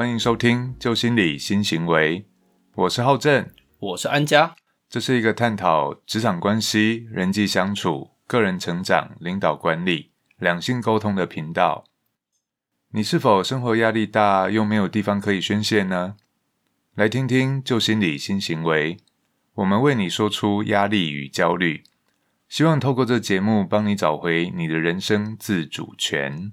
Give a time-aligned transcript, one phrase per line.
[0.00, 2.20] 欢迎收听《旧心理新行为》，
[2.74, 4.56] 我是浩正，我是安家。
[4.88, 11.84] 这是一个探讨职场关系、人际相处、个人成长、领导管理、两性沟通的频道。
[12.92, 16.16] 你是否生活压力大，又没有地方可以宣泄呢？
[16.94, 18.96] 来听听《旧心理新行为》，
[19.56, 21.84] 我们为你说出压力与焦虑，
[22.48, 26.52] 希望透过这节目帮你找回你的人生自主权。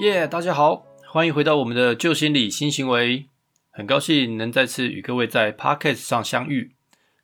[0.00, 3.28] 耶，大家好，欢迎回到我们的旧心理新行为。
[3.70, 6.74] 很高兴能再次与各位在 Podcast 上相遇。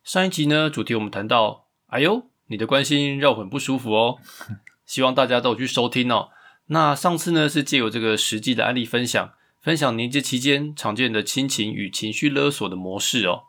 [0.05, 4.19] 上一集呢，主题我们谈到，哎呦，你的关心让我很不舒服哦。
[4.85, 6.29] 希望大家都有去收听哦。
[6.67, 9.33] 那上次呢，是借由这个实际的案例分享，
[9.63, 13.45] 分享年节期间常见的亲情与情绪勒索的模式哦。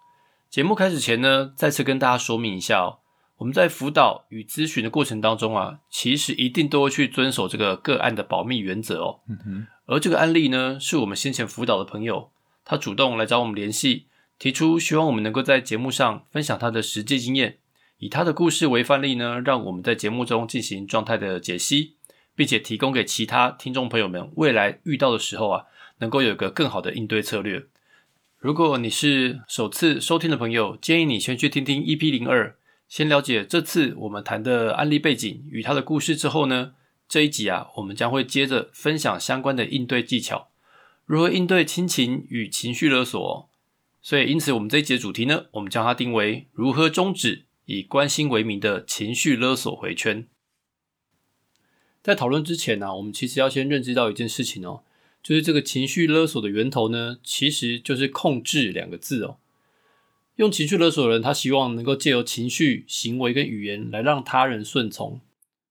[0.49, 2.99] 节目开始前呢，再次跟大家说明一下哦。
[3.37, 9.19] 我们在辅导与咨询的过程当中啊，其实一定都会去遵守这个个案的保密原则哦。
[9.29, 9.67] 嗯哼。
[9.85, 12.31] 而这个案例呢，是我们先前辅导的朋友，
[12.65, 14.07] 他主动来找我们联系，
[14.39, 17.59] 提出希望我们能够在节目上分享他的实际经验，
[17.99, 21.93] 以他的故事为范例呢，让我们在节目中进行状态的解析，
[22.35, 25.65] 并且提供给其他听众朋友们未来遇到的时候啊，
[25.99, 27.65] 能够有一个更好的应对策略。
[28.39, 32.55] 如果你是首次收听的朋友，建议你先去听听 EP 零二。
[32.87, 36.73] 先了解这次我们谈的案例背景与他的故事之后呢，
[37.09, 40.49] 这一集啊，我们将会接着分享相关的应对技巧，
[41.05, 43.49] 如何应对亲情与情绪勒索。
[44.01, 50.25] 所以，因此我们这一节主题呢，我们将它定为如何终止以关心为名的情绪勒索回圈。
[52.01, 54.83] 在讨论之前呢，我们其实要先认知到一件事情哦，
[55.21, 59.39] 就是这个情绪勒索的源头呢，其实就是“控制”两个字哦。
[60.37, 65.19] 用情绪勒索的人，他希望能够借由情绪、行为跟语言来让他人顺从。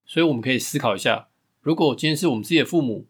[0.05, 1.29] 所以我们可以思考一下：
[1.61, 3.07] 如果今天是我们自己的父母，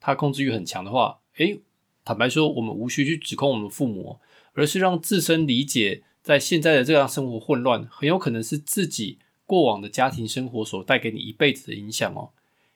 [0.00, 1.60] 他控制欲很强的话，诶，
[2.04, 4.18] 坦白说，我们无需去指控我们父母，
[4.52, 12.32] 而是让自身理解，在现在的这样生活混乱，很有可能是自己过往的家庭生活所带给你一辈子的影响哦。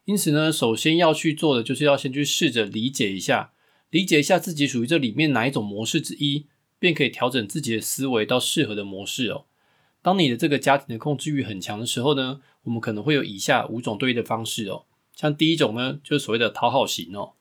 [0.06, 3.52] 因此呢，首先要去做的，就是要先去试着理解一下，
[3.90, 6.46] 理解一下自己属于这里面哪一种模式之一。
[6.82, 9.44] 便可以调整自己的思维到适合的模式哦。
[10.02, 14.84] 当你的这个家庭的控制欲很强的时候呢，我们可能会有以下五种对应的方式哦。
[15.14, 17.34] 像第一种呢，就是所谓的讨好型哦。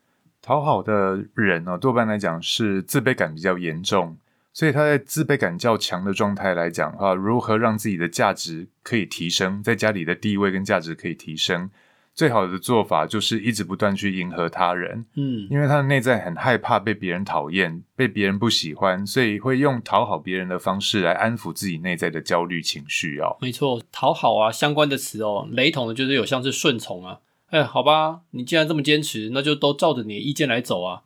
[0.44, 4.16] 讨好的人呢，多半来讲是自卑感比较严重，
[4.54, 11.72] 所以他在自卑感较强的状态来讲的话，如何让自己的价值可以提升，在家里的地位跟价值可以提升。
[12.22, 23.36] 最好的做法就是一直不断去迎合他人，嗯，因为他的内在很害怕被别人讨厌，被别人不喜欢，所以会用讨好别人的方式来安抚自己内在的焦虑情绪哦。
[23.42, 31.02] 没错，讨好啊，相关的词哦，雷同的就是有像是顺从啊，哎，好吧，你既然这么坚持，那就都照着你的意见来走啊。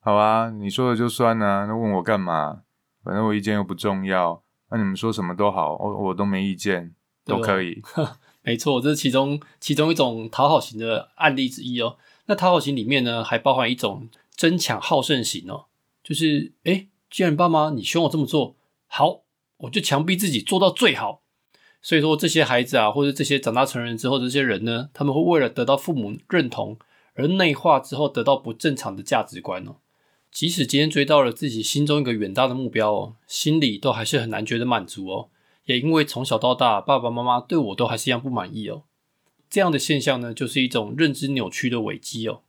[0.00, 2.64] 好啊，你说了就算啊，那问我干嘛？
[3.02, 6.92] 反正我意见又不重要，那你们说什么都好，我我都没意见，
[7.24, 7.80] 都可以。
[8.48, 11.98] 没错，这是其中其中一种讨好型的案例之一哦。
[12.24, 15.66] 那讨好型里面呢，还包含一种争强好胜型哦，
[16.02, 18.56] 就是哎，既然爸妈你希望我这么做，
[18.86, 19.20] 好，
[19.58, 21.20] 我就强逼自己做到最好。
[21.82, 26.78] 所以说，这些孩子啊，或者这些长大成人之后这些人呢，他们会为了得到父母认同
[27.12, 29.76] 而内化之后，得到不正常的价值观哦。
[30.32, 35.28] 即使今天追到了自己心中一个远大的目标哦，心里都还是很难觉得满足哦。
[35.68, 38.84] 也因为从小到大，爸爸妈妈对我都还是一样不满意哦。
[39.50, 42.40] 这样的现象呢，就是一种认知扭曲的危机哦。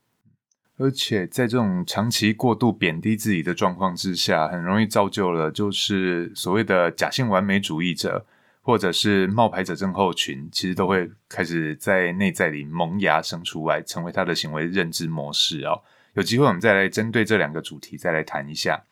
[0.78, 8.26] 而且在这种长期过度贬低自己的状况之下，很容易造就了就是所谓的假性完美主义者，
[8.62, 15.82] 或者是冒牌者症候群，其实都会开始在内在里萌芽生出来，成为他的行为认知模式哦。
[16.14, 18.86] 有机会我们再来针对这两个主题再来谈一下。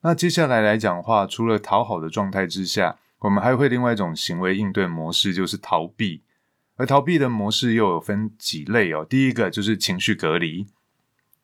[0.00, 6.22] 那接下来来讲的话，除了讨好的状态之下，我们还会另外一种行为应对模式，就是逃避。
[6.76, 9.04] 而逃避的模式又有分几类哦。
[9.04, 10.64] 第一个就是情绪隔离，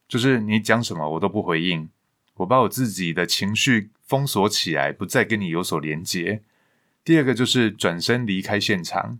[0.06, 1.88] 就是你讲什么我都不回应，
[2.34, 6.42] 我把我自己的情绪封锁起来，不再跟你有所连接。
[7.04, 9.18] 第二个就是转身离开现场，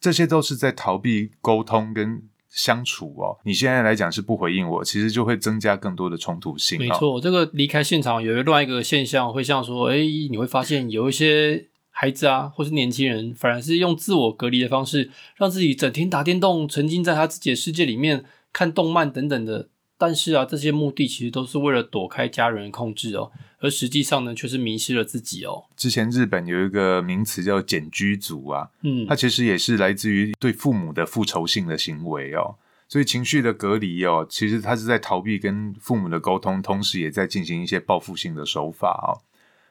[0.00, 3.38] 这些都是在逃避沟通跟相处哦。
[3.44, 6.78] 你现在来讲是不回应我，其实就会增加更多的冲突性。
[6.78, 9.98] 没错，这个离开现场有另外一个现象，会像说，哎，
[10.30, 11.68] 你会发现有一些。
[12.02, 19.68] 孩子啊，或是年轻人，反而是用自我隔离的方式，让自己整天打电动，沉浸在他自己的世界里面，看动漫等等的。
[19.96, 25.66] 但是啊，这些目的其实都是为了躲开家人的控制哦，而实际上呢，却是迷失了自己哦。
[25.76, 32.56] 之前日本有一个名词叫“简居族”啊，嗯它其实也是来自于对父母的复仇性的行为哦。
[32.88, 39.22] 所以情绪的隔离哦，其实他是在逃避跟父母的沟通，同时也在进行一些报复性的手法哦。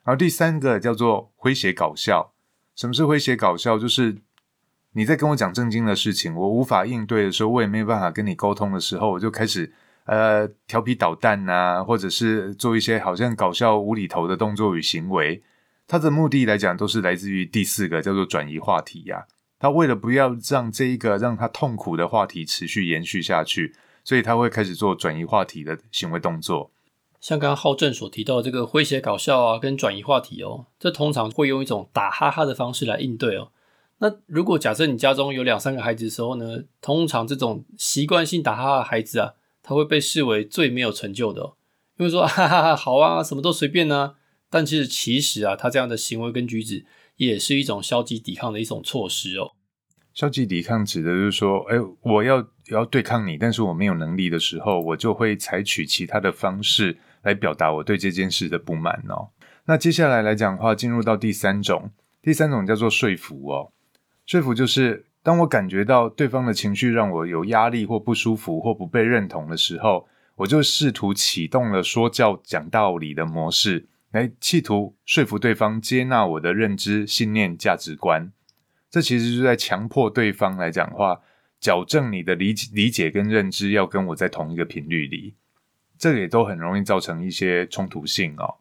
[0.03, 2.33] 然后第三个叫做诙谐搞笑。
[2.75, 3.77] 什么是诙谐搞笑？
[3.77, 4.17] 就是
[4.93, 9.71] 你在跟我讲正经的事情，我无法应对的时候，我也没有办法跟你沟通的时候，我就开始
[10.05, 15.43] 呃调皮捣蛋呐、或者是做一些好像搞笑无厘头的动作与行为。
[15.87, 19.25] 它的目的来讲，都是来自于第四个叫做转移话题呀、
[19.59, 26.71] 他为了不要让这一个让他痛苦的话题持续延续下去，所以他会开始做转移话题的行为动作。
[27.21, 33.51] 像刚刚浩正所提到的这个诙谐搞笑啊，跟转移话题哦，这通常会用一种打哈哈的方式来应对哦。
[33.99, 41.53] 那如果假设你家中有两三个孩子的时候呢，通常这种习惯性打哈哈的孩子啊，他会被视为最没有成就的、哦，
[41.99, 44.15] 因为说 哈哈哈好啊，什么都随便呢、
[44.49, 46.83] 但其实其实啊，他这样的行为跟举止
[47.17, 49.51] 也是一种消极抵抗的一种措施哦。
[50.15, 59.29] 消极抵抗指的就是说，哎，我要要对抗你，但是我没有能力的时候，我就会采取其他的方式来表达我对这件事的不满哦。
[59.65, 61.91] 那接下来来讲的话，进入到第三种，
[62.21, 63.71] 第三种叫做说服哦。
[64.25, 78.31] 说服就是当我感觉到对方的情绪让我有压力或不舒服或不被认同的时候，我就试图启动了说教讲道理的模式，来企图说服对方接纳我的认知、信念、价值观。
[78.89, 81.21] 这其实是在强迫对方来讲话，
[81.59, 85.35] 矫正你的理解、理解跟认知要跟我在同一个频率里，
[86.01, 88.55] 这个也都很容易造成一些冲突性哦。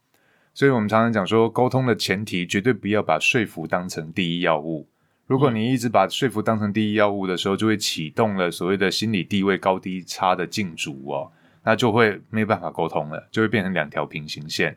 [0.52, 4.86] 所以我们常常讲说，沟通的前提绝对不要把说服当成第一要务。
[5.26, 11.32] 如果你一直把说服当成第一要务的时候，就会启动了所谓的心理地位高低差的竞逐哦，
[11.64, 14.76] 那就会没有办法沟通了，就会变成两条平行线。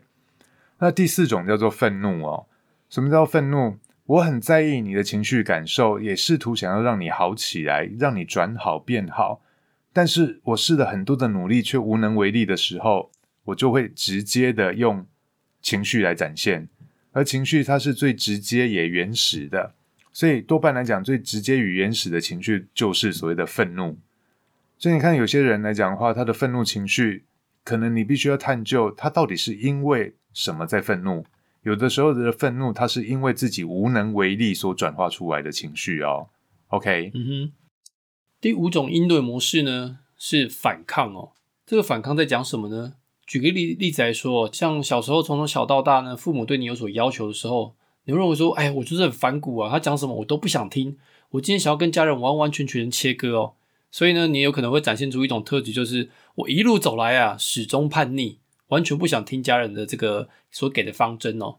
[0.78, 2.46] 那第四种叫做愤怒哦，
[2.88, 3.76] 什么叫愤怒？
[4.06, 9.42] 我很在意你的情绪感受，也试图想要让你好起来，让你转好变好。
[9.94, 13.10] 但是我试了很多的努力，却无能为力的时候，
[13.44, 15.06] 我就会直接的用
[15.62, 16.68] 情绪来展现，
[17.12, 19.72] 而情绪它是最直接也原始的，
[20.12, 23.96] 所以多半来讲，最直接与原始的情绪就是所谓的愤怒。
[24.76, 27.24] 所以你看，有些人来讲的话，他的愤怒情绪，
[27.62, 31.24] 可能你必须要探究他到底是因为什么在愤怒。
[31.62, 36.28] 有的时候的愤怒，他是因为自己无能为力所转化出来的情绪哦。
[36.66, 37.52] OK，嗯哼，
[38.44, 41.32] 第五种应对模式呢是反抗哦。
[41.64, 42.92] 这个反抗在讲什么呢？
[43.26, 47.74] 举个例例子来说，像小时候从从小到大呢，父母对你有所要求的时候，
[48.04, 50.98] 你会认为说，哎，我就是很反骨啊，他讲什么我都不想听。
[51.30, 53.54] 我今天想要跟家人完完全全切割哦，
[53.90, 61.56] 所以呢，你有可能会展现出一种特质，就是我一路走来啊，始终叛逆，完全不想听家人的这个所给的方针哦。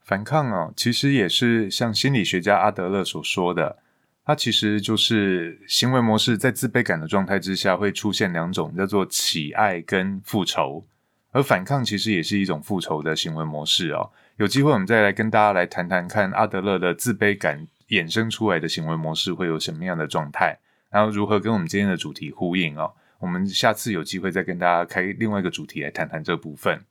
[0.00, 3.78] 反抗哦，其实也是像心理学家阿德勒所说的，
[4.26, 10.86] 它其实就是行为模式在自卑感的状态之下会出现两种，叫做喜爱跟复仇。
[11.32, 14.10] 而反抗其实也是一种复仇的行为模式哦。
[14.36, 20.58] 有机会我们再来跟大家来谈谈看阿德勒的自卑感衍生出来的行为模式会有什么样的状态，
[20.90, 22.92] 然后如何跟我们今天的主题呼应哦。
[23.18, 26.82] 我们下次有机会再跟大家开另外一个主题来谈谈这部分。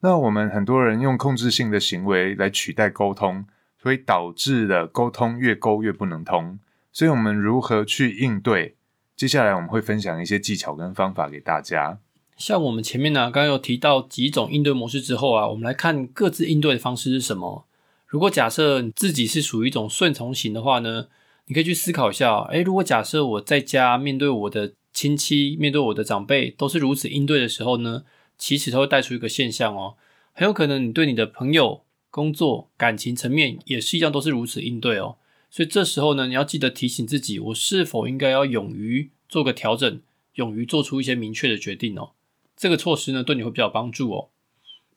[0.00, 3.44] 那我们很多人用控制性的行为来取代沟通，
[3.82, 6.58] 所以导致了沟通越沟越不能通。
[6.92, 8.76] 所以我们如何去应对？
[9.16, 11.98] 接下来我们会分享一些技巧跟方法给大家。
[12.36, 17.66] 像我们前面呢、刚刚有提到几种应对模式之后啊，我们来看各自应对的方式是什么。
[18.06, 21.08] 如果假设你自己是属于一种顺从型的话呢，
[21.46, 28.04] 你可以去思考一下，诶，如果假设我在家面对我的亲戚、面对我的长辈都是如此应对的时候呢，
[28.38, 29.96] 其实它会带出一个现象哦，
[30.32, 35.16] 很有可能你对你的朋友、工作、感情层面也是一样，都是如此应对哦。
[35.50, 40.00] 所以这时候呢，你要记得提醒自己，我是否应该要勇于做个调整，
[40.34, 42.10] 勇于做出一些明确的决定哦。
[42.56, 44.28] 这个措施呢，对你会比较帮助哦。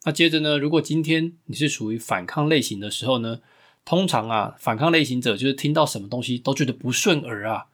[0.04, 3.40] 那接着呢，如果今天你是属于反抗类型的时候呢，
[3.86, 7.68] 通常啊，反抗类型者就是听到什么东西都觉得不顺耳啊。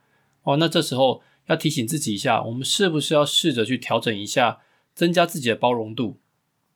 [0.44, 4.60] 哦，那这时候要提醒自己一下，我们是不是要试着去调整一下，
[4.94, 6.20] 增加自己的包容度？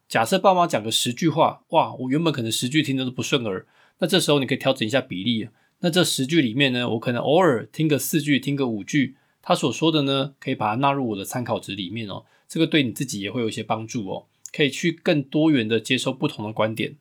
[0.08, 3.68] 假设爸妈讲个十句话，哇，我原本可能十句听着都不顺耳，
[4.00, 5.48] 那这时候你可以调整一下比例。
[5.84, 12.24] 那这十句里面呢，我可能偶尔听个四句，听个五句，他所说的呢，可以把它纳入我的参考值里面哦。
[12.48, 16.98] 这个对你自己也会有一些帮助哦，可以去更多元的接收不同的观点。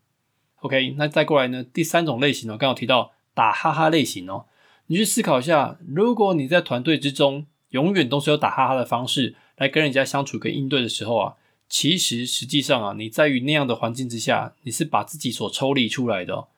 [0.60, 4.46] OK，那再过来呢，第三种类型呢，刚好提到打哈哈类型哦，
[4.86, 11.34] 你去思考一下，如果你在团队之中永远都是有打哈哈的方式来跟人家相处跟应对的时候啊，
[11.68, 16.48] 其实实际上啊，你在于那样的环境之下，你是把自己所抽离出来的。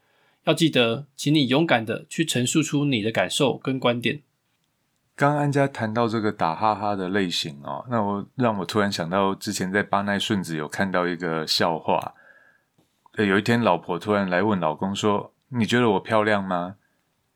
[0.45, 4.23] 要记得，请你勇敢的去陈述出你的感受跟观点。
[5.15, 12.15] 刚安家谈到这个打哈哈的类型哦，那我让我突然想到之前在巴奈顺子有看到一个笑话。
[13.19, 16.77] 有一天老婆突然来问老公说：“你觉得我漂亮吗？”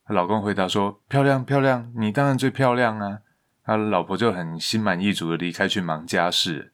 [0.09, 3.19] 老公回答说：“漂亮，漂亮，你当然最漂亮啊。”
[3.63, 6.73] 他老婆就很心满意足的离开去忙家事。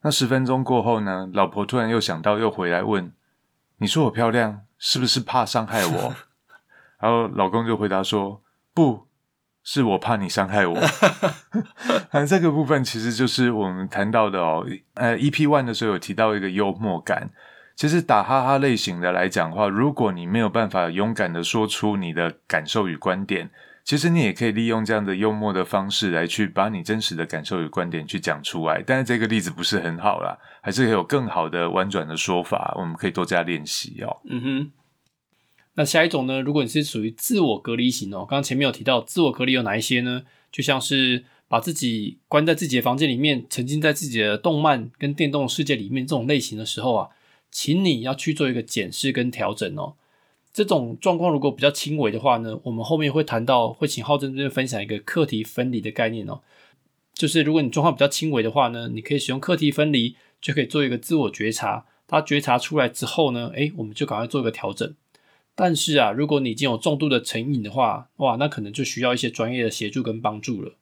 [0.00, 3.12] 那十分钟过后呢，老婆突然又想到，又回来问
[3.78, 6.14] ：“你说我漂亮，是不是怕伤害我？”
[6.98, 8.42] 然后老公就回答说
[8.74, 9.06] ：“不。”
[9.64, 10.76] 是我怕你伤害我，
[12.10, 14.66] 啊， 这个部分其实就是我们谈到的哦。
[14.94, 17.30] 呃，EP One 的时候有提到一个幽默感，
[17.76, 23.50] 其实打哈哈类型的来讲的话，如果你没有办法勇敢的说出你的感受与观点，
[23.84, 28.82] 其实你也可以利用这样的幽默的方式来去把你真实的感受与观点去讲出来。
[28.86, 34.20] 但是这个例子不是很好啦，还是有更好的婉转的说法，我们可以多加练习哦。
[34.24, 34.72] 嗯哼。
[35.74, 36.42] 那下一种呢？
[36.42, 40.22] 如果你是属于自我隔离型哦，刚刚前面有提到自我隔离有哪一些呢？
[40.52, 47.08] 就像是把自己关在自己的房间里面，沉浸在自己的动漫跟电动世界里面这种类型的时候啊，
[47.50, 49.94] 请你要去做一个检视跟调整哦。
[50.52, 56.40] 这种状况如果比较轻微的话呢，我们后面会谈到，会请浩正这边分享一个课题分离的概念哦。
[57.14, 61.86] 就是如果你状况比较轻微的话呢，你可以使用课题分离，就可以做一个自我觉察。
[62.06, 64.94] 它觉察出来之后呢，诶，我们就赶快做一个调整。
[65.54, 70.74] 但是啊，如果你已经有重度的成瘾的话，哇，那可能就需要一些专业的协助跟帮助了。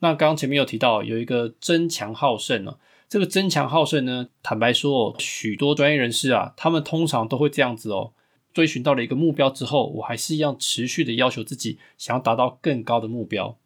[0.00, 8.12] 那刚刚前面有提到有一个争强好胜哦，这个争强好胜呢，坦白说，许多专业人士啊，他们通常都会这样子哦，
[8.52, 13.56] 追寻到了一个目标之后，我还是一样持续的要求自己，想要达到更高的目标。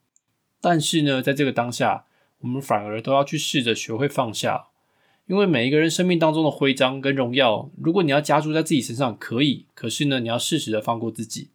[0.61, 2.05] 但是呢，在这个当下，
[2.41, 4.67] 我们反而都要去试着学会放下。
[5.27, 11.49] 因为每一个人生命当中的徽章跟荣耀，如果你要加注在自己身上，可以，可是呢，你要适时的放过自己。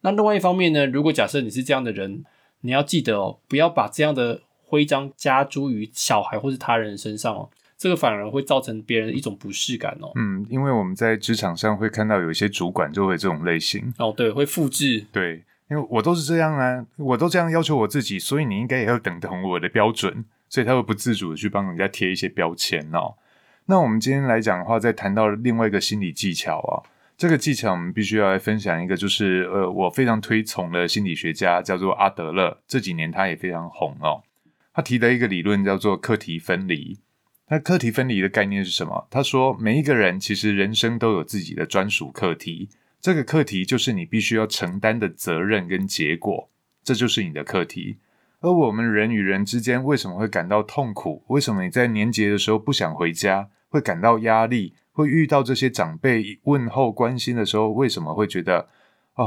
[0.00, 2.24] 那另外一方面呢，如果假设你是这样的人，
[2.62, 10.12] 你要记得哦，不要把这样的徽章加诸于小孩或是他人身上哦，这个反而会造成别人一种不适感哦。
[10.14, 20.24] 嗯，因为我们在职场上会看到有一些主管就会这种类型哦，对，会复制，对，因为我都是这样啊，我都这样要求我自己，所以你应该也要等同我的标准。
[20.46, 23.16] 所以他会不自主的去帮人家贴一些标签哦。
[23.66, 26.78] 那我们今天来讲的话，再谈到另外一个心理技巧啊，
[27.16, 34.22] 这个技巧我们必须要来分享一个，就是呃，我非常推崇的心理学家叫做阿德勒，这几年他也非常红哦。
[34.72, 37.00] 他提的一个理论叫做课题分离。
[37.48, 39.06] 那课题分离的概念是什么？
[39.10, 42.70] 他说，每一个人其实人生都有自己的专属课题，
[43.00, 46.48] 这个课题就是你必须要承担的责任跟结果，
[46.82, 47.98] 这就是你的课题。
[48.40, 51.22] 而我们人与人之间为什么会感到痛苦？
[51.28, 54.74] 为什么你在年节的时候不想回家，会感到压力？
[54.92, 58.68] 会遇到这些长辈问候关心的时候，为什么会觉得
[59.14, 59.26] 啊，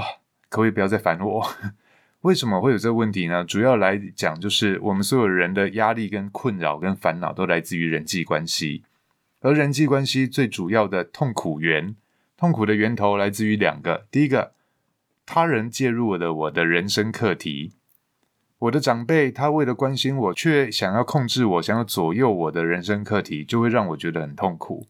[0.49, 1.47] 可不可以不要再烦我？
[2.21, 3.45] 为什么会有这个问题呢？
[3.45, 8.83] 主要来讲，就是我们所有人的压力、跟困扰、跟烦恼都来自于人际关系，
[9.41, 11.95] 而人际关系最主要的痛苦源，
[12.35, 14.53] 痛苦的源头来自于两个：第一个，
[15.25, 17.73] 他人介入了我的人生课题。
[18.59, 24.87] 我的长辈，他为了关心我，却想要控制我，想要左右我的人生课题，就会让我觉得很痛苦。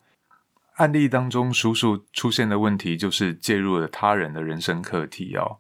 [0.76, 5.58] 案例当中，叔叔出现的问题就是介入了他人的人生课题哦。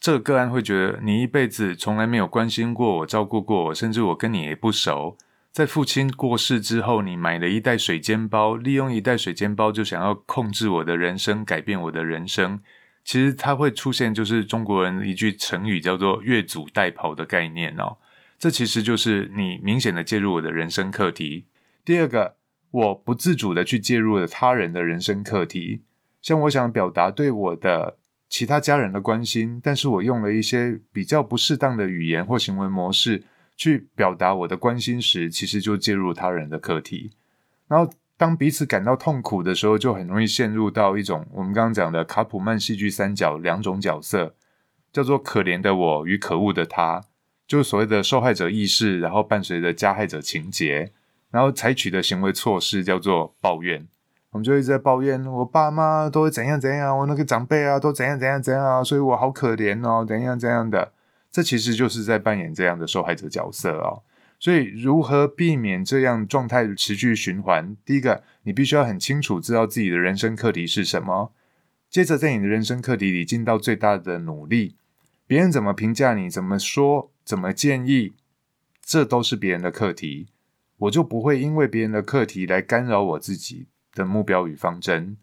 [0.00, 5.18] 这个个案会觉得，你一辈子从来没有关心过我，照顾过我，甚至我跟你也不熟。
[5.52, 12.58] 在父亲过世之后，你买了一袋水煎包，利用一袋水煎包就想要控制我的人生，改变我的人生。
[13.04, 17.98] 其实它会出现，就是中国人一句成语叫做“越俎代庖”的概念哦。
[18.38, 21.44] 这其实就是你明显的介入我的人生课题。
[21.84, 22.36] 第二个，
[22.70, 25.82] 我不自主的去介入了他人的人生课题。
[26.22, 27.98] 像我想表达对我的
[28.30, 37.10] 其他家人的关心，但是我用了一些比较不适当的语言或行为模式去表达我的关心时，其实就介入他人的课题，
[37.68, 37.92] 然后。
[38.20, 44.34] 当彼此感到痛苦的时候，就很容易陷入到一种我们刚刚讲的卡普曼戏剧三角两种角色，
[44.92, 47.02] 叫做可怜的我与可恶的他，
[47.46, 50.92] 就是所谓的受害者意识，然后伴随着加害者情节，
[51.30, 53.88] 然后采取的行为措施叫做抱怨。
[54.30, 60.92] 我们就一直在抱怨，我爸妈都怎样怎样，我那个长辈啊都怎样怎样怎样，所以我好可怜哦，怎样怎样的。
[61.30, 64.02] 这其实就是在扮演这样的受害者角色哦。
[64.38, 67.76] 所以，如何避免这样状态持续循环？
[67.84, 71.32] 第一个，你必须要很清楚知道自己的人生课题是什么。
[71.90, 74.76] 接着，在你的人生课题里尽到最大的努力。
[75.26, 78.14] 别人怎么评价你，怎么说，怎么建议，
[78.82, 80.28] 这都是别人的课题。
[80.78, 85.16] 我就不会因为别人的课题来干扰我自己的目标与方针。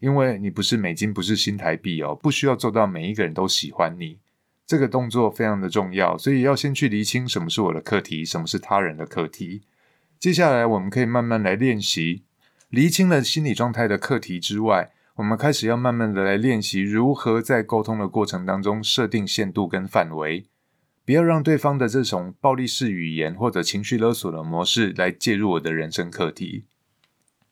[0.00, 4.18] 因为你不是美金，不是新台币哦，不需要做到每一个人都喜欢你。
[4.64, 9.62] 这个动作非常的重要，所以要先去厘清什么是我的课题，什么是他人的课题。
[10.18, 12.22] 接下来我们可以慢慢来练习，
[12.68, 20.44] 厘清了心理状态的课题之外，我们开始要慢慢的来练习如何在沟通的过程当中设定限度跟范围，
[21.04, 26.66] 不要让对方的这种暴力式语言或者情绪勒索的模式来介入我的人生课题。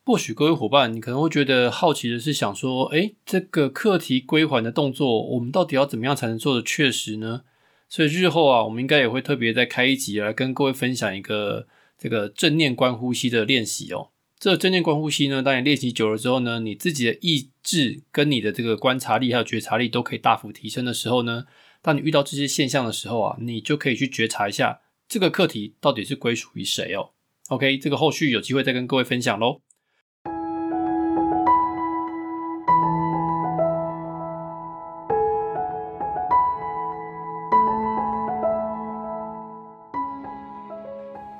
[0.07, 7.43] 或许各位伙伴，你可能会觉得好奇的是，想说，哎，这个课题归还的动作，我们到底要怎么样才能做的确实呢？
[7.89, 11.67] 所以日后啊，我们应该也会特别再开一集来跟各位分享一个
[11.99, 14.11] 这个正念观呼吸的练习哦。
[14.39, 21.47] 这正念观呼吸呢，当你练习久了之后呢，你自己的意志跟你的这个观察力还有觉察力都可以大幅提升的时候呢，
[21.83, 27.11] 当你遇到这些现象的时候啊，你就可以去觉察一下这个课题到底是归属于谁哦。
[27.49, 29.63] OK，这个后续有机会再跟各位分享喽。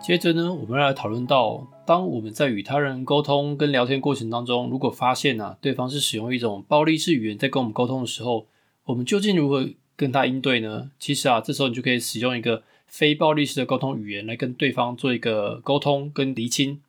[0.07, 8.47] 接着呢，我们来讨论到，当我们在与他人沟通跟聊天过程当中，如果发现啊，对方是使用一种暴力式语言在跟我们沟通的时候，
[8.85, 10.93] 我们究竟如何跟他应对呢？
[11.01, 16.81] 其实啊，这时候你就可以使用一个非暴力式的沟通语言来跟对方做一个沟通跟厘清。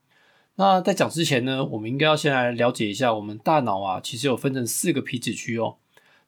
[0.57, 5.77] 那在讲之前呢，我们应该要先来了解一下，我们大脑啊，其实有分成四个皮质区哦。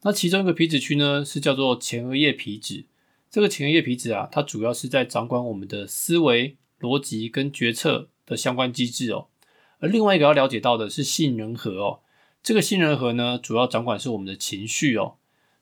[0.02, 2.86] 那其中一个皮质区呢，是叫做前额叶皮质。
[3.30, 6.56] 这个前额叶皮质啊，它主要是在掌管我们的思维。
[6.80, 9.28] 逻辑跟决策的相关机制哦，
[9.80, 12.00] 而另外一个要了解到的是杏仁核哦，
[12.42, 15.16] 这个杏仁核呢，主要掌管是我们的情绪哦。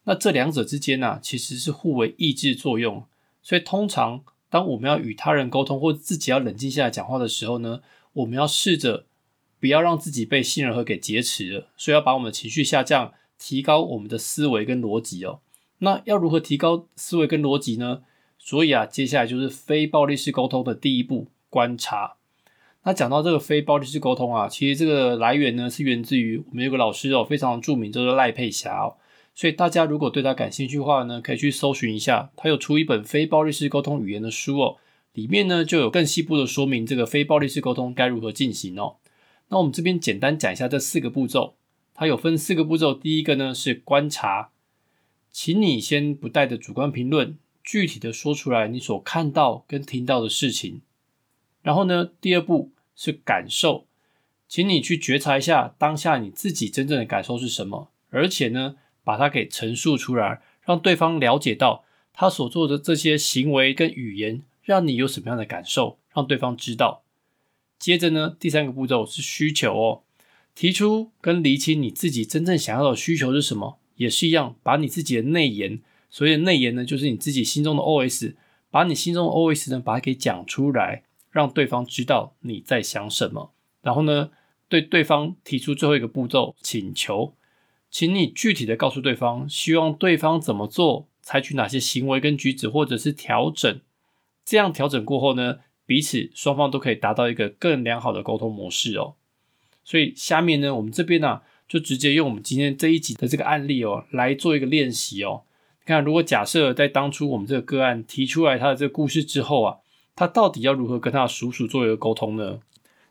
[0.04, 3.06] 那这两者之间呢，其实是互为抑制作用，
[3.42, 7.82] 所以通常当我们要与他人沟通或自己要冷静下来讲话的时候呢，
[8.14, 9.06] 我们要试着
[9.60, 15.39] 不要让自己被杏仁核给劫持了，所以要把我们的情绪下降，提高我们的思维跟逻辑哦。
[15.80, 18.04] 那要如何提高思维跟逻辑呢？
[18.48, 22.16] 所以啊，接下来就是非暴力式沟通的第一步——观察。
[22.84, 28.96] 那讲到这个非暴力式沟通啊，其实这个来源呢是源自于我们有个老师哦，非常著名，叫做赖佩霞哦。
[29.36, 34.78] 所以大家如果对他感兴趣的话呢，可以去搜寻一下，他有出一本非暴力式沟通语言的书哦，
[35.12, 38.96] 里面呢就有更细部的说明这个非暴力式沟通该如何进行哦。
[39.50, 41.56] 那我们这边简单讲一下这四个步骤，
[41.94, 42.94] 它有分四个步骤。
[42.94, 44.52] 第一个呢是观察，
[45.30, 47.38] 请你先不带着主观评论。
[47.67, 50.80] 具体的说出来，你所看到跟听到的事情。
[51.62, 53.88] 然后呢，第二步是感受，
[54.47, 67.03] 请你去觉察一下当下你自己真正的感受是什么，而且呢，把它给陈述出来，让对方了解到他所做的这些行为跟语言让你有什么样的感受，让对方知道。
[67.77, 70.03] 接着呢，第三个步骤是需求哦，
[70.56, 75.82] 提出跟厘清你自己真正想要的需求是什么，也是一样，把你自己的内延。
[76.10, 78.36] 所以内言呢，就是你自己心中的 OS，
[78.72, 83.52] 把你心中的 OS 呢，把它给讲出来，让对方知道你在想什么。
[83.82, 84.32] 然后呢，
[84.70, 87.34] 对对方提出最后一个步骤，请求，
[87.89, 93.80] 请你具体的告诉对方，希望对方怎么做，采取哪些行为跟举止，或者是调整。
[94.43, 99.15] 这样调整过后呢，彼此双方都可以达到一个更良好的沟通模式哦。
[99.84, 105.43] 所以下面呢，我们这边呢，就直接用我们今天这一集的这个案例哦，来做一个练习哦。
[105.88, 109.78] 看，如果假设在当初我们这个个案提出来他的这个故事之后啊，
[110.15, 112.60] 他到底要如何跟他的叔叔做一个沟通呢？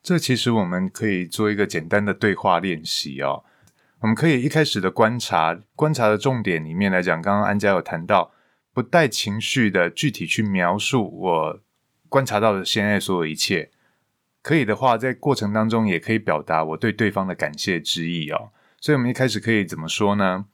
[0.02, 3.42] 这其实我们可以做一个简单的对话练习哦。
[4.00, 8.30] 我们可以一开始的观察，观察的重点里面来讲，刚刚安佳有谈到，
[8.74, 11.60] 不带情绪的具体去描述我
[12.10, 13.70] 观察到的现在所有一切。
[14.42, 18.50] 可以的话，在过程当中也可以表达我对对方的感谢之意哦。
[18.80, 20.44] 所以，我们一开始可以怎么说呢？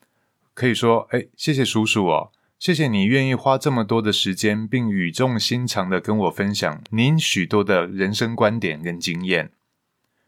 [0.55, 9.51] 可以说，哎，谢谢叔叔哦，谢谢你愿意花这么多的时间，并语重心长的跟我分享您许多的人生观点跟经验。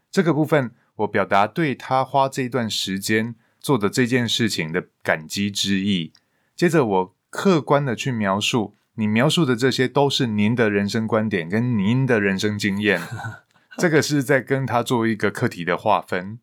[0.09, 6.11] 这个部分，我表达对他花这一段时间做的这件事情的感激之意。
[6.55, 13.01] 接着，我客观的去描述，你描述的这些都是您的人生观点跟您的人生经验。
[13.77, 16.39] 这个是在跟他做一个课题的划分。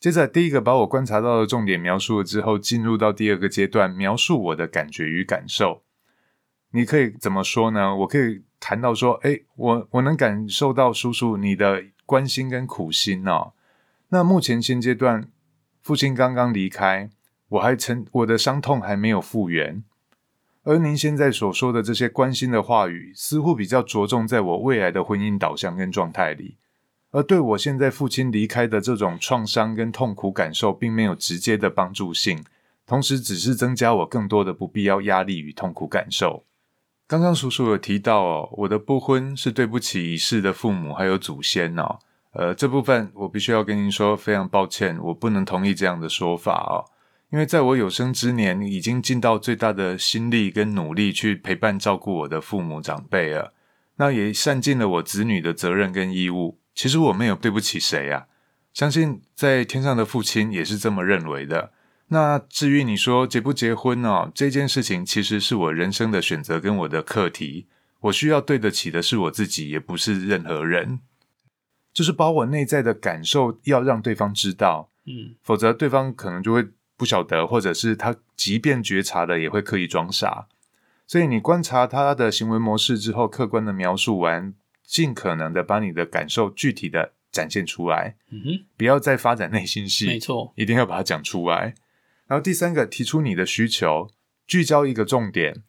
[0.00, 5.82] 接着，第一个把我观察到的重点描述了之后，进入到第二个阶段，描述我的感觉与感受。
[6.70, 7.94] 你可以怎么说呢？
[7.94, 13.52] 我可以谈到说，哎，我我能感受到叔叔你的关心跟苦心哦。
[14.08, 15.28] 那目前现阶段，
[15.82, 17.10] 父亲刚刚离开，
[17.50, 19.84] 我还曾我的伤痛还没有复原。
[20.62, 26.56] 而您现在所说的这些关心的话语，似乎比较着重在我未来的婚姻导向跟状态里，
[27.12, 32.44] 而对我现在父亲离开的这种创伤跟痛苦感受，并没有直接的帮助性，
[32.86, 36.44] 同时只是增加我更多的不必要压力与痛苦感受。
[37.08, 41.98] 刚刚叔叔有提到哦，我的不婚是对不起已逝的父母还有祖先哦。
[42.32, 46.86] 呃，这部分我必须要跟您说，非常抱歉，我不能同意这样的说法哦。
[47.32, 53.52] 因为在我有生之年，已经尽到最大的心力跟努力去陪伴照顾我的父母长辈了，
[53.96, 56.59] 那也善尽了我子女的责任跟义务。
[56.80, 58.24] 其实我没有对不起谁啊，
[58.72, 61.74] 相信在天上的父亲也是这么认为的。
[62.08, 67.66] 那至于你说结不结婚哦，这件事情其实是我人生的选择跟我的课题。
[68.00, 71.00] 我需要对得起的是我自己，也不是任何人。
[71.92, 76.66] 就是把我内在的感受要让对方知道，嗯，否则对方可能就会
[76.96, 80.46] 不晓得，或者是他即便觉察了，也会刻意装傻。
[81.06, 84.54] 所以你观察他的行为模式之后，客观的描述完，
[84.90, 88.16] 尽可能的把你的感受具体的展现出来。
[88.30, 91.76] 嗯哼，不要再发展内心戏，没错，一定要把它讲出来。
[92.26, 94.10] 然后第三个，提出你的需求，
[94.48, 95.62] 聚焦一个重点。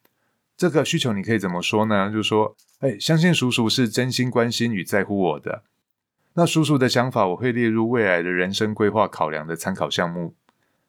[0.56, 2.10] 这个需求你可以怎么说呢？
[2.10, 5.62] 就是说，哎，相信叔叔是真心关心与在乎我的。
[6.34, 10.34] 那叔叔的想法，我会列入未来的人生规划考量的参考项目。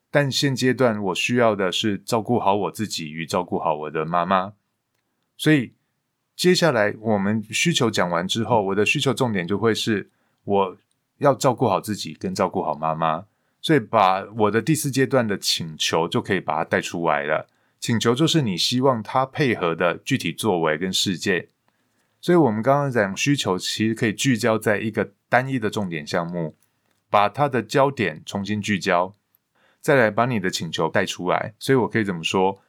[0.10, 4.54] 但现阶段我需要的是照顾好我自己与照顾好我的妈妈。
[5.38, 5.74] 所以
[6.44, 10.10] 接下来我们需求讲完之后，我的需求重点就会是
[10.44, 10.78] 我
[11.20, 13.28] 要照顾好自己跟照顾好妈妈。
[13.62, 17.48] 所以，把我的第四阶段的请求就可以把它带出来了。
[17.80, 21.48] 请求就是你希望他配合的具体作为跟事件。
[22.20, 26.58] 所以，我们刚刚讲需求，其实可以聚焦在一个单一的重点项目，
[27.10, 29.14] 把它的焦点重新聚焦，
[29.80, 31.54] 再来把你的请求带出来。
[31.58, 32.60] 所以我可以怎么说？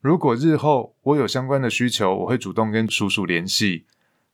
[0.00, 3.84] 如果日后我有相关的需求，我会主动跟叔叔联系。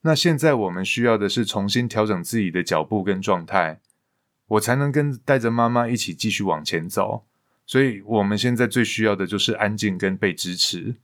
[0.02, 3.80] 那现在我们需要的是重新调整自己的脚步跟状态。
[4.48, 7.24] 我才能跟带着妈妈一起继续往前走，
[7.66, 10.94] 所以我们现在最需要的就是安静跟被支持。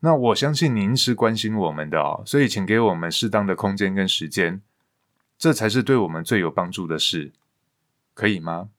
[0.00, 4.60] 那我相信您是关心我们的哦，所以请给我们适当的空间跟时间，
[5.38, 7.30] 这才是对我们最有帮助的事，
[8.12, 8.70] 可以吗？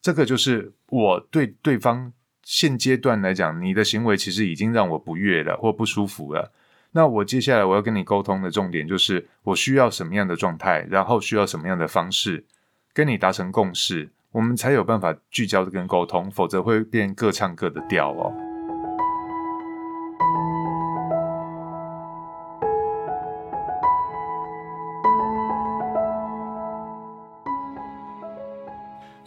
[0.00, 2.12] 这个就是我对对方
[2.52, 6.50] 现阶段来讲，你的行为其实已经让我不悦了或不舒服了。
[6.90, 12.44] 那我接下来我要跟你沟通的重点就是，我需要什么样的状态，然后需要什么样的方式。
[12.92, 18.49] 跟你达成共识，我们才有办法聚焦跟沟通，否则会变各唱各的调哦。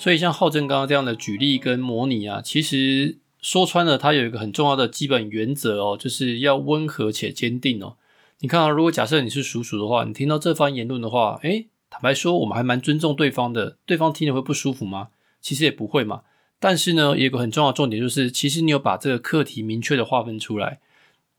[0.03, 7.95] 所以像浩正刚刚这样的举例跟模拟啊，其实说穿了，它有一个很重要的基本原则哦，就是要温和且坚定哦。
[8.39, 11.67] 你看啊，如果假设你是属鼠的话，你听到这番言论的话，诶。
[11.89, 13.77] 坦白说，我们还蛮尊重对方的。
[13.85, 15.07] 对方听了会不舒服吗？
[15.39, 16.23] 其实也不会嘛。
[16.59, 20.81] 但是呢，有个很重要的重点就是，其实你有把这个课题明确的划分出来。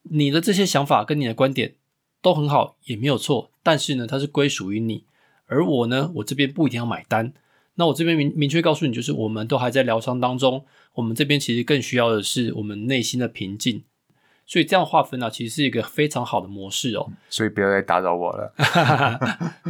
[0.05, 1.74] 你的这些想法跟你的观点
[2.22, 3.50] 都很好，也没有错。
[3.62, 5.05] 但是呢，它是归属于你，
[5.48, 7.35] 而我呢，我这边不一定要买单。
[7.76, 13.82] 那我这边明明确告诉你，就是我们都还在疗伤当中，我们这边其实更需要的是我们内心的平静。
[14.46, 17.10] 所以这样划分呢，其实是一个非常好的模式哦。
[17.30, 18.52] 所以不要再打扰我了。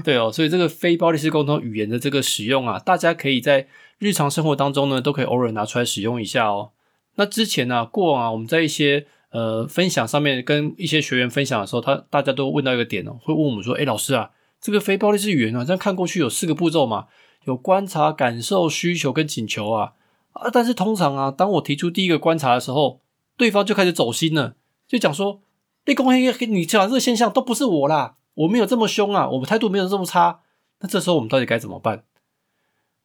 [0.03, 6.73] 对哦，所以这个非暴力式沟通语言的这个使用啊，大家可以在日常生活当中呢，都可以偶尔拿出来使用一下哦。
[7.15, 17.07] 那之前呢，过往啊，我们在一些呃分享上面跟一些学员分享的时候，他大家都问到一个点哦，会问我们说：“哎，老师啊，这个非暴力式语言啊，这样看过去有四个步骤嘛？
[17.45, 19.93] 有观察、感受、需求跟请求啊
[20.33, 20.51] 啊！
[20.53, 23.01] 但是通常啊，当我提出第一个观察的时候，
[23.37, 25.41] 对方就开始走心了。”就讲说，
[25.83, 30.41] 被公黑你讲这个现象都不是我啦，我没有这么凶啊，我们态度没有这么差。
[30.81, 32.05] 那这时候我们到底该怎么办？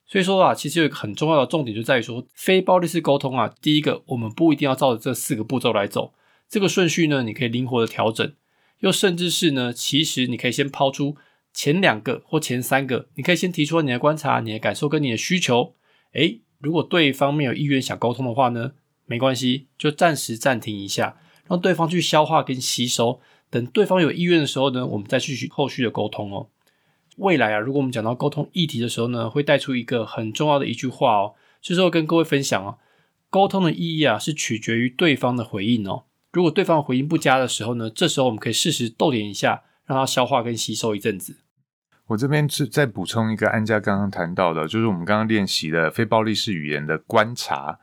[0.06, 6.14] 所以说啊，其实有一个很重要的重点就在于说，非暴力式沟通啊，第一个我们不一定要照着这四个步骤来走，
[6.50, 8.34] 这个顺序呢，你可以灵活的调整，
[8.80, 11.16] 又甚至是呢，其实你可以先抛出
[11.54, 15.76] 前两个或前三个，你可以先提出你的观察、你的感受跟你的需求。
[16.14, 18.74] 诶，如果对方没有意愿想沟通的话呢，
[19.06, 21.18] 没关系，就暂时暂停一下。
[21.48, 26.50] 让对方去消化跟吸收，等对方有意愿的时候呢，我们再继续后续的沟通哦。
[27.18, 32.78] 未来啊，如果我们讲到沟通议题的时候呢，会带出一个很重要的一句话哦，就是要跟各位分享哦。
[33.32, 36.04] 沟通的意义啊，是取决于对方的回应哦。
[36.32, 41.38] 如果对方回应不佳的时候呢，这时候我们可以适时逗点一下，让它消化跟吸收一阵子。
[42.06, 47.80] 我这边是再补充一个安家刚刚谈到的，就是我们刚刚练习的非暴力式语言的观察。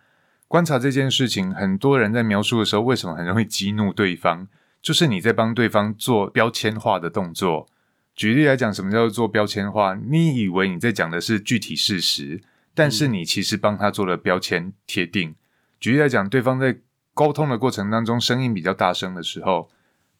[0.46, 4.46] 观察这件事情，很多人在描述的时候，为什么很容易激怒对方？
[4.80, 7.68] 就是你在帮对方做标签化的动作。
[8.14, 9.98] 举例来讲，什么叫做做标签化？
[10.08, 12.40] 你以为你在讲的是具体事实，
[12.72, 15.34] 但是你其实帮他做了标签贴定。
[15.80, 16.78] 举例来讲，对方在
[17.14, 19.68] 沟通的过程当中，声音比较大声的时候，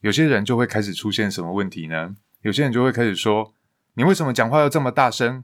[0.07, 2.15] 有些人就会开始出现什么问题呢？
[2.43, 3.53] 有些人就会开始说
[3.95, 5.43] ：“你为什么讲话要这么大声？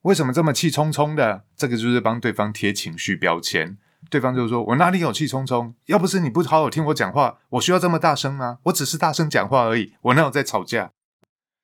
[0.00, 3.76] 为什么这么气冲冲的？”这个就是帮对方贴情绪标签。
[4.08, 5.74] 对方就说：“我哪里有气冲冲？
[5.84, 8.60] 要不是你不好好听我讲话，我需要这么大声吗？
[8.62, 10.92] 我只是大声讲话而已，我哪有在吵架？”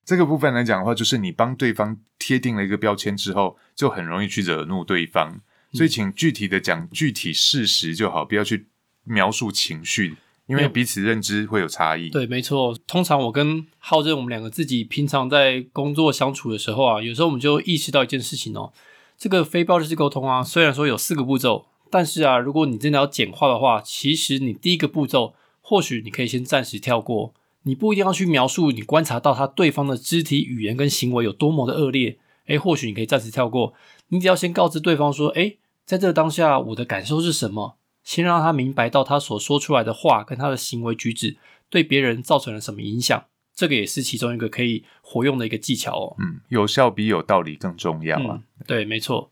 [0.05, 5.41] 这个部分来讲的话，就是你帮对方贴定了一个标签之后，就很容易去惹怒对方。
[5.73, 8.69] 所以，请具体的讲具体事实就好，不要去
[9.05, 12.11] 描述情绪，因为彼此认知会有差异。
[12.11, 12.77] 对，没错。
[12.87, 18.73] 通常我跟浩正，我们两个自己平常在工作相处的时候啊，有时候我们就意识到一件事情哦，
[19.17, 21.67] 这个非暴力式沟通啊，虽然说有四个步骤。
[21.91, 25.33] 但是啊，如果你真的要简化的话，其实你第一个步骤，
[25.63, 27.33] 或许你可以先暂时跳过，
[27.63, 33.73] 你不一定要去描述你观察到他对方的肢体语言跟行为有多么的恶劣，诶，或许你可以暂时跳过，
[34.09, 35.57] 你只要先告知对方说，诶，
[35.87, 37.78] 在这个当下我的感受是什么，
[38.09, 41.37] 先让他明白到他所说出来的话跟他的行为举止
[41.69, 46.17] 对别人造成了什么影响，这个也是其中一个可以活用的一个技巧哦。
[46.19, 48.41] 嗯，有效比有道理更重要啊。
[48.67, 49.31] 对，没错。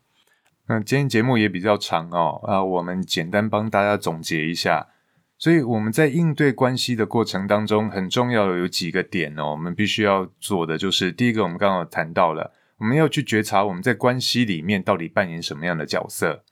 [0.67, 4.89] 那今天节目也比较长哦，啊，我们简单帮大家总结一下。
[5.39, 16.43] 所以我们在应对关系的过程当中，很重要的有几个点哦，我们必须要做的就是，第一个，我们刚刚谈到了，我们要去觉察我们在关系里面到底扮演什么样的角色，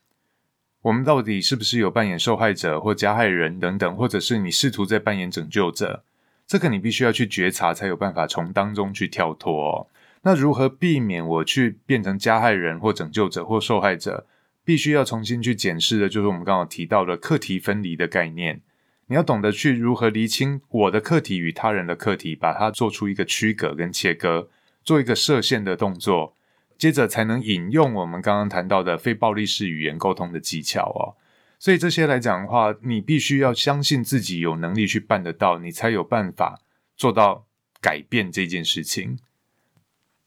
[0.85, 6.03] 我们到底是不是有扮演受害者或加害人等等，或者是你试图在扮演拯救者，
[6.45, 9.51] 这个你必须要去觉察，才有办法从当中去跳脱。
[9.51, 9.87] 哦
[10.21, 14.27] 那如何避免我去变成加害人或拯救者或受害者？
[14.63, 18.61] 必须要重新去检视的，就是我们刚刚提到的课题分离的概念。
[19.07, 24.47] 你要懂得去如何厘清我的课题与他人的课题，把它做出一个区隔跟切割，
[24.83, 26.35] 做一个设限的动作，
[26.77, 31.15] 接着才能引用我们刚刚谈到的非暴力式语言沟通的技巧哦。
[31.57, 36.61] 所以这些来讲的话，你必须要相信自己有能力去办得到，你才有办法
[36.97, 37.47] 做到
[37.81, 39.17] 改变这件事情。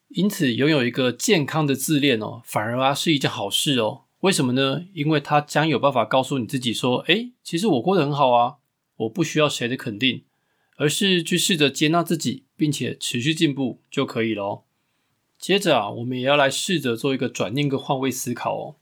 [0.09, 4.05] 因此，拥有一个健康的自恋哦，反而啊是一件好事哦。
[4.21, 4.87] 为什么呢？
[4.95, 8.57] 因为他将有办法告诉你自己说：“诶，其实我过得很好啊，
[8.97, 10.25] 我不需要谁的肯定，
[10.77, 14.65] 而是去试着接纳自己，并且持续进步就可以了。”
[15.39, 18.75] 接着啊，我们也要来试着做一个转念跟换位思考哦，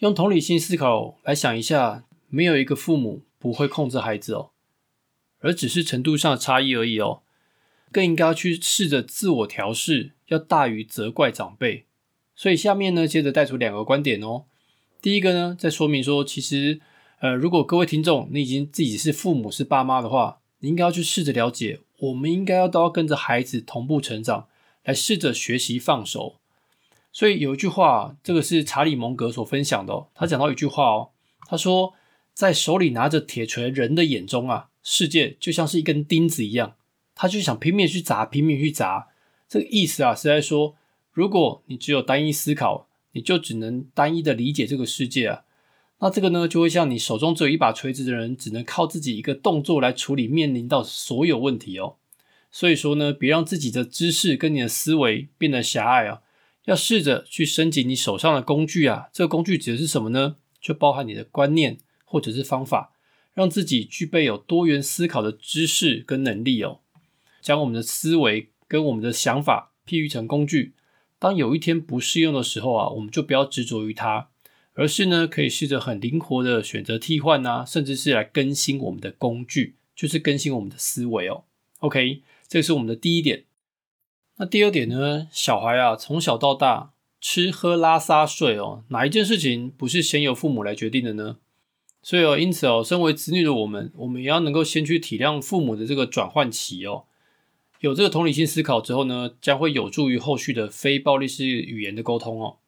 [0.00, 4.50] 用同理心思考来想一下，没有一个父母不会控制孩子哦，
[5.38, 7.22] 而只是程度上的差异而已哦。
[7.92, 11.86] 更应该去试着自我调试，要大于责怪长辈。
[12.34, 14.44] 所以下面呢，接着带出两个观点哦。
[15.00, 16.80] 第一个呢，在说明说，其实
[17.20, 24.48] 呃，如果各位听众你已经自己是父母是爸妈的话，你应该要去试着了解，我们应该要都要跟着孩子同步成长，
[24.86, 26.36] 来试着学习放手。
[27.12, 31.10] 所以有一句话，这个是查理蒙格所分享的，他讲到一句话哦，
[31.46, 31.92] 他说，
[32.32, 36.76] 在手里拿着铁锤人的眼中啊，世界就像是一根钉子一样。
[37.14, 39.08] 他就想拼命去砸，拼命去砸。
[39.48, 40.76] 这个意思啊，是在说，
[41.12, 45.44] 如果你只有单一思考，你就只能单一的理解这个世界啊。
[46.00, 51.96] 那这个呢，就会像你手中只有一把锤子的人，只能靠自己一个动作来处理面临到所有问题哦。
[52.58, 56.22] 所以说呢，别让自己的知识跟你的思维变得狭隘啊，
[56.64, 59.08] 要试着去升级你手上的工具啊。
[59.12, 60.36] 这个工具指的是什么呢？
[60.58, 62.94] 就包含你的观念或者是方法，
[63.34, 66.80] 让自己具备有多元思考的知识跟能力哦。
[67.42, 70.72] 将我们的思维跟我们的想法譬喻成工具，
[71.18, 74.30] 当有一天不适用的时候啊，我们就不要执着于它，
[74.72, 81.44] 而是呢，可以试着很灵活的选择替换啊，甚至是来更新我们的工具，就是更新我们的思维哦。
[81.80, 83.44] OK，这是我们的第一点。
[84.36, 85.28] 那第二点呢？
[85.30, 91.38] 小孩啊，从小到大吃喝拉撒睡哦，哪一件事情不是先由父母来决定的呢？
[92.02, 97.04] 所以哦，因此哦，身为子女的我们，我们也要能够先去体谅父母的这个转换期哦。
[97.80, 102.58] 有这个同理心思考之后呢，将会有助于后续的非暴力式语言的沟通哦。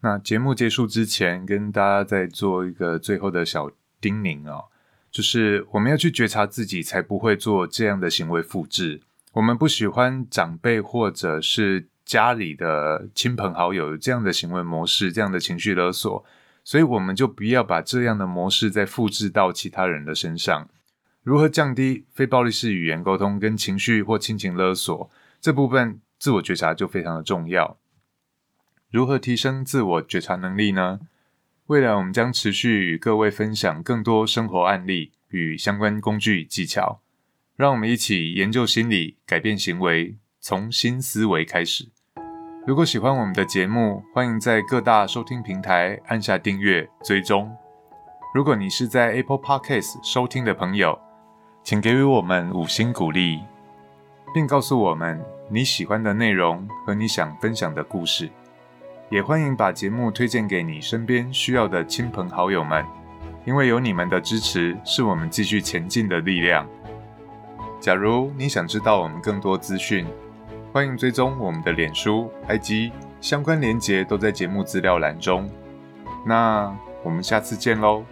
[0.00, 4.69] 那节目结束之前，跟大家再做一个最后的小叮咛哦，
[5.10, 9.02] 就是我们要去觉察自己，才不会做这样的行为复制。
[9.32, 16.24] 我们不喜欢长辈或者是家里的亲朋好友这样的行为模式，这样的情绪勒索，
[16.64, 20.68] 所以我们就不要把这样的模式再复制到其他人的身上。
[21.22, 27.76] 如何降低非暴力式语言沟通跟情绪或亲情勒索这部分，自我觉察就非常的重要。
[28.90, 31.00] 如何提升自我觉察能力呢？
[31.70, 37.00] 未来我们将持续与各位分享更多生活案例与相关工具技巧，
[37.54, 41.88] 让我们一起研究心理，改变行为，从新思维开始。
[42.66, 47.48] 如果喜欢我们的节目，欢迎在各大收听平台按下订阅追踪。
[48.34, 50.98] 如果你是在 Apple Podcast 收听的朋友，
[51.62, 53.38] 请给予我们五星鼓励，
[54.34, 58.28] 并告诉我们你喜欢的内容和你想分享的故事。
[59.10, 62.84] 也欢迎把节目推荐给你身边需要的亲朋好友们，
[63.44, 66.64] 因为有你们的支持，是我们继续前进的力量。
[67.80, 70.06] 假如你想知道我们更多资讯，
[70.72, 75.50] 欢迎追踪我们的脸书、IG，相关连结都在节目资料栏中。
[76.24, 78.04] 那我们下次见喽，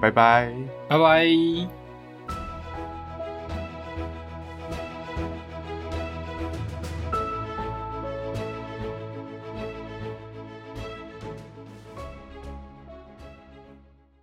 [0.00, 0.50] 拜拜，
[0.88, 1.77] 拜拜。